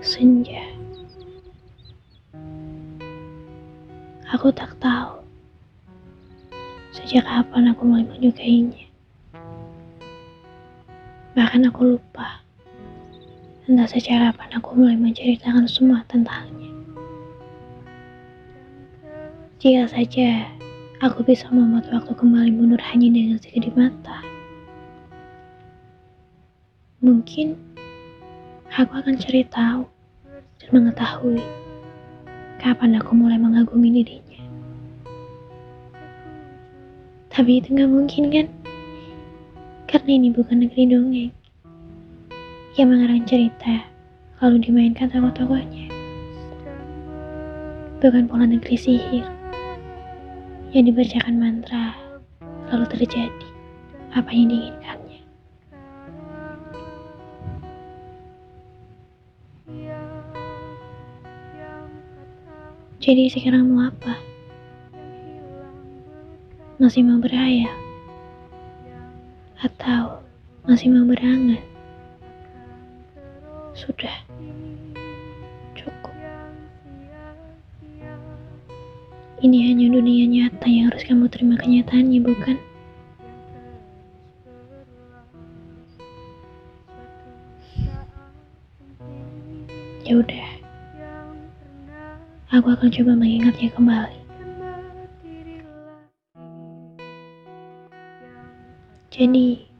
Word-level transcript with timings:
senja. 0.00 0.64
Aku 4.32 4.48
tak 4.48 4.72
tahu 4.80 5.20
sejak 6.96 7.28
kapan 7.28 7.68
aku 7.68 7.84
mulai 7.84 8.08
menyukainya. 8.08 8.88
Bahkan 11.36 11.68
aku 11.68 11.96
lupa 11.96 12.40
entah 13.68 13.86
sejak 13.86 14.32
kapan 14.32 14.50
aku 14.56 14.72
mulai 14.72 14.96
menceritakan 14.96 15.68
semua 15.68 16.00
tentangnya. 16.08 16.72
Jika 19.60 19.84
saja 19.92 20.48
aku 21.04 21.20
bisa 21.20 21.44
membuat 21.52 21.92
waktu 21.92 22.16
kembali 22.16 22.50
mundur 22.56 22.80
hanya 22.80 23.12
dengan 23.12 23.36
sekedip 23.36 23.76
mata, 23.76 24.24
mungkin 27.04 27.60
aku 28.70 29.02
akan 29.02 29.18
cari 29.18 29.42
tahu 29.50 29.82
dan 30.62 30.68
mengetahui 30.70 31.42
kapan 32.62 33.02
aku 33.02 33.18
mulai 33.18 33.34
mengagumi 33.34 33.98
dirinya. 33.98 34.42
Tapi 37.34 37.58
itu 37.58 37.74
nggak 37.74 37.90
mungkin 37.90 38.24
kan? 38.30 38.46
Karena 39.90 40.10
ini 40.14 40.30
bukan 40.30 40.62
negeri 40.62 40.86
dongeng 40.86 41.34
yang 42.78 42.94
mengarang 42.94 43.26
cerita 43.26 43.90
lalu 44.38 44.62
dimainkan 44.62 45.10
tokoh-tokohnya. 45.10 45.90
Bukan 47.98 48.30
pola 48.30 48.46
negeri 48.46 48.78
sihir 48.78 49.26
yang 50.70 50.86
dibacakan 50.86 51.42
mantra 51.42 51.98
lalu 52.70 52.86
terjadi 52.86 53.46
apa 54.14 54.30
yang 54.30 54.46
diinginkannya. 54.46 54.99
Jadi 63.00 63.32
sekarang 63.32 63.72
mau 63.72 63.88
apa? 63.88 64.12
Masih 66.76 67.00
mau 67.00 67.16
berhayal? 67.16 67.72
Atau 69.56 70.20
masih 70.68 70.92
mau 70.92 71.08
berangan? 71.08 71.64
Sudah. 73.72 74.12
Cukup. 75.72 76.12
Ini 79.40 79.72
hanya 79.72 79.96
dunia 79.96 80.28
nyata 80.28 80.68
yang 80.68 80.92
harus 80.92 81.00
kamu 81.08 81.32
terima 81.32 81.56
kenyataannya, 81.56 82.20
bukan? 82.20 82.60
Ya 90.04 90.20
udah. 90.20 90.59
Aku 92.50 92.66
akan 92.66 92.90
coba 92.90 93.14
mengingatnya 93.14 93.70
kembali. 93.70 94.18
Jadi, 99.14 99.70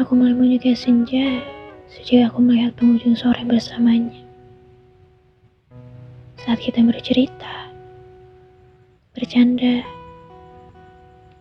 aku 0.00 0.16
mulai 0.16 0.32
menyukai 0.32 0.72
senja 0.72 1.44
sejak 1.92 2.32
aku 2.32 2.40
melihat 2.40 2.72
penghujung 2.80 3.12
sore 3.12 3.44
bersamanya. 3.44 4.16
Saat 6.40 6.64
kita 6.64 6.80
bercerita, 6.80 7.68
bercanda, 9.12 9.84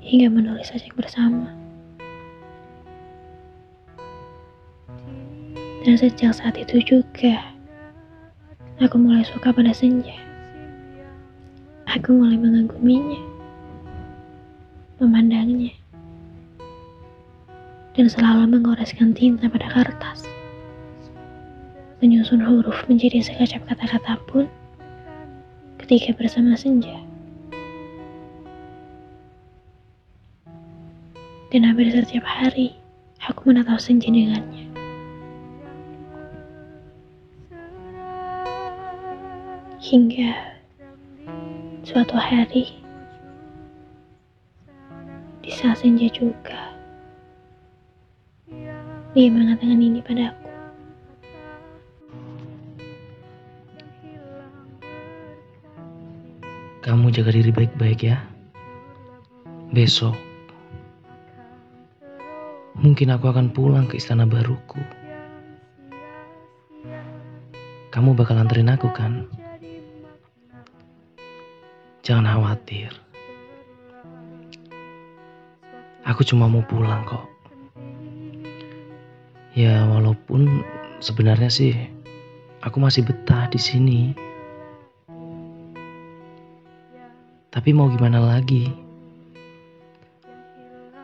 hingga 0.00 0.32
menulis 0.32 0.72
sajak 0.72 0.96
bersama. 0.96 1.52
Dan 5.84 6.00
sejak 6.00 6.32
saat 6.32 6.56
itu 6.56 6.80
juga, 6.80 7.59
aku 8.80 8.96
mulai 8.96 9.20
suka 9.28 9.52
pada 9.52 9.76
senja. 9.76 10.16
Aku 11.84 12.16
mulai 12.16 12.40
mengaguminya, 12.40 13.20
memandangnya, 14.96 15.76
dan 17.92 18.08
selalu 18.08 18.56
mengoreskan 18.56 19.12
tinta 19.12 19.52
pada 19.52 19.68
kertas. 19.68 20.24
Menyusun 22.00 22.40
huruf 22.40 22.88
menjadi 22.88 23.20
sekecap 23.20 23.68
kata-kata 23.68 24.16
pun 24.24 24.48
ketika 25.84 26.16
bersama 26.16 26.56
senja. 26.56 26.96
Dan 31.52 31.66
hampir 31.68 31.92
setiap 31.92 32.24
hari, 32.24 32.72
aku 33.26 33.52
menatap 33.52 33.82
senja 33.82 34.08
dengannya. 34.08 34.69
Hingga 39.80 40.36
suatu 41.88 42.12
hari, 42.12 42.68
di 45.40 45.48
saat 45.48 45.80
senja 45.80 46.04
juga, 46.12 46.76
dia 49.16 49.32
mengatakan 49.32 49.80
ini 49.80 50.04
padaku. 50.04 50.52
Kamu 56.84 57.08
jaga 57.08 57.32
diri 57.32 57.48
baik-baik 57.48 58.04
ya. 58.04 58.20
Besok, 59.72 60.12
mungkin 62.76 63.16
aku 63.16 63.32
akan 63.32 63.48
pulang 63.48 63.88
ke 63.88 63.96
istana 63.96 64.28
baruku. 64.28 64.76
Kamu 67.88 68.12
bakal 68.12 68.36
anterin 68.36 68.68
aku 68.68 68.92
kan? 68.92 69.39
Jangan 72.00 72.24
khawatir. 72.24 72.88
Aku 76.08 76.24
cuma 76.24 76.48
mau 76.48 76.64
pulang 76.64 77.04
kok. 77.04 77.28
Ya 79.52 79.84
walaupun 79.84 80.64
sebenarnya 81.04 81.52
sih 81.52 81.76
aku 82.64 82.80
masih 82.80 83.04
betah 83.04 83.52
di 83.52 83.60
sini. 83.60 84.00
Tapi 87.52 87.68
mau 87.76 87.92
gimana 87.92 88.22
lagi? 88.22 88.72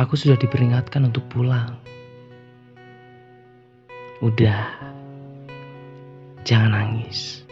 Aku 0.00 0.16
sudah 0.16 0.40
diperingatkan 0.40 1.04
untuk 1.04 1.26
pulang. 1.28 1.76
Udah. 4.24 4.72
Jangan 6.48 6.72
nangis. 6.72 7.44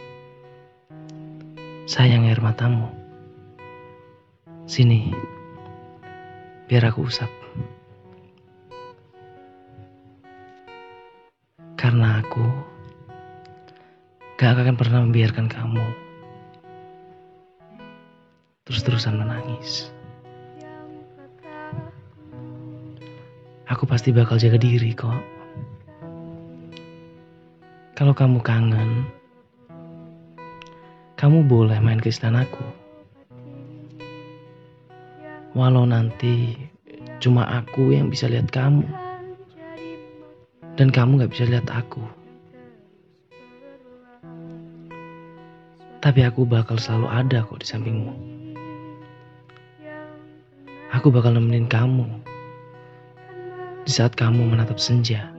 Sayang 1.85 2.31
air 2.31 2.41
matamu. 2.41 3.06
Sini. 4.67 5.15
Biar 6.67 6.91
aku 6.91 7.07
usap. 7.07 7.31
Karena 11.79 12.19
aku 12.19 12.43
gak 14.35 14.59
akan 14.59 14.75
pernah 14.75 15.07
membiarkan 15.07 15.47
kamu 15.47 15.87
terus-terusan 18.67 19.23
menangis. 19.23 19.95
Aku 23.71 23.87
pasti 23.87 24.11
bakal 24.11 24.43
jaga 24.43 24.59
diri 24.59 24.91
kok. 24.99 25.15
Kalau 27.95 28.19
kamu 28.19 28.43
kangen, 28.43 29.07
kamu 31.15 31.47
boleh 31.47 31.79
main 31.79 32.03
ke 32.03 32.11
istanaku. 32.11 32.86
Walau 35.57 35.89
nanti 35.89 36.53
cuma 37.17 37.49
aku 37.49 37.97
yang 37.97 38.13
bisa 38.13 38.29
lihat 38.29 38.53
kamu. 38.53 38.85
Dan 40.77 40.93
kamu 40.93 41.25
gak 41.25 41.33
bisa 41.33 41.49
lihat 41.49 41.73
aku. 41.73 42.05
Tapi 46.05 46.21
aku 46.29 46.45
bakal 46.45 46.77
selalu 46.77 47.09
ada 47.09 47.41
kok 47.41 47.65
di 47.65 47.67
sampingmu. 47.73 48.13
Aku 50.93 51.09
bakal 51.09 51.33
nemenin 51.33 51.73
kamu 51.73 52.05
di 53.89 53.91
saat 53.97 54.13
kamu 54.13 54.45
menatap 54.45 54.77
senja. 54.77 55.33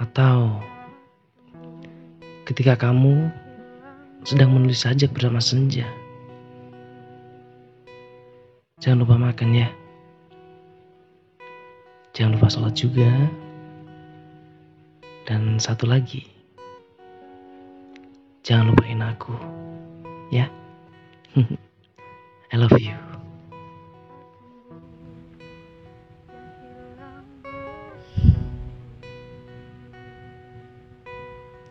Atau 0.00 0.56
ketika 2.48 2.80
kamu 2.80 3.28
sedang 4.24 4.56
menulis 4.56 4.88
sajak 4.88 5.12
bersama 5.12 5.44
senja. 5.44 5.84
Jangan 8.76 9.08
lupa 9.08 9.16
makan 9.16 9.56
ya. 9.56 9.72
Jangan 12.12 12.36
lupa 12.36 12.52
sholat 12.52 12.76
juga. 12.76 13.08
Dan 15.24 15.56
satu 15.56 15.88
lagi. 15.88 16.28
Jangan 18.44 18.76
lupain 18.76 19.00
aku. 19.00 19.32
Ya. 20.28 20.52
I 22.52 22.56
love 22.60 22.76
you. 22.76 22.92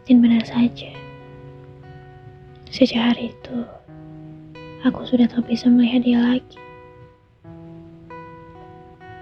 Dan 0.09 0.25
benar 0.25 0.41
saja, 0.45 0.89
sejak 2.69 3.13
hari 3.13 3.33
itu, 3.33 3.57
aku 4.85 5.01
sudah 5.05 5.29
tak 5.29 5.45
bisa 5.45 5.65
melihat 5.69 6.01
dia 6.01 6.21
lagi. 6.21 6.64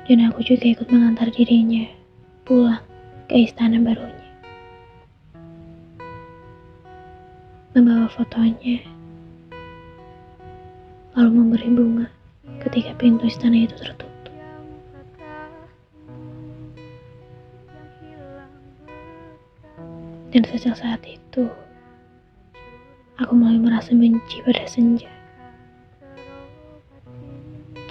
Dan 0.03 0.19
aku 0.27 0.43
juga 0.43 0.67
ikut 0.67 0.91
mengantar 0.91 1.31
dirinya 1.31 1.87
pulang 2.43 2.83
ke 3.31 3.47
istana 3.47 3.79
barunya. 3.79 4.31
Membawa 7.71 8.11
fotonya, 8.11 8.83
lalu 11.15 11.29
memberi 11.31 11.69
bunga 11.71 12.07
ketika 12.67 12.91
pintu 12.99 13.31
istana 13.31 13.63
itu 13.63 13.79
tertutup. 13.79 14.11
Dan 20.35 20.41
sejak 20.49 20.75
saat 20.75 20.99
itu, 21.05 21.45
aku 23.21 23.33
mulai 23.37 23.61
merasa 23.61 23.93
benci 23.93 24.41
pada 24.41 24.65
senja. 24.65 25.12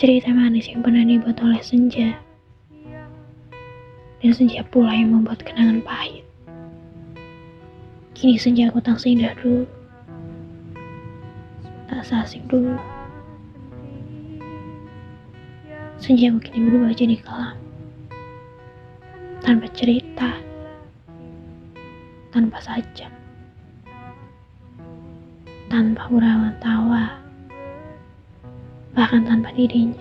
Cerita 0.02 0.34
manis 0.34 0.66
yang 0.66 0.82
pernah 0.82 1.06
dibuat 1.06 1.38
oleh 1.46 1.62
senja, 1.62 2.18
dan 4.18 4.34
senja 4.34 4.66
pula 4.66 4.90
yang 4.90 5.14
membuat 5.14 5.46
kenangan 5.46 5.78
pahit. 5.78 6.26
Kini 8.10 8.34
senja 8.34 8.66
aku 8.66 8.82
tak 8.82 8.98
seindah 8.98 9.30
dulu, 9.38 9.62
tak 11.86 12.02
seasik 12.02 12.42
dulu. 12.50 12.74
Senja 16.02 16.34
aku 16.34 16.50
kini 16.50 16.66
berubah 16.66 16.98
jadi 16.98 17.22
kelam, 17.22 17.54
tanpa 19.46 19.70
cerita, 19.70 20.34
tanpa 22.34 22.58
sajak, 22.58 23.14
tanpa 25.70 26.02
urawan 26.10 26.58
tawa, 26.58 27.21
bahkan 29.02 29.26
tanpa 29.26 29.50
dirinya. 29.58 29.98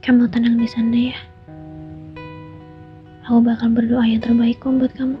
Kamu 0.00 0.24
tenang 0.32 0.56
di 0.56 0.64
sana 0.64 0.96
ya. 1.12 1.18
Aku 3.28 3.44
bakal 3.44 3.76
berdoa 3.76 4.08
yang 4.08 4.24
terbaik 4.24 4.56
kok 4.56 4.72
buat 4.80 4.96
kamu. 4.96 5.20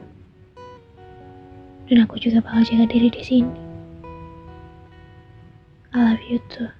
Dan 1.92 2.08
aku 2.08 2.16
juga 2.16 2.40
bakal 2.40 2.64
jaga 2.64 2.88
diri 2.88 3.12
di 3.12 3.20
sini. 3.20 3.52
I 5.92 5.96
love 6.00 6.24
you 6.24 6.40
too. 6.48 6.72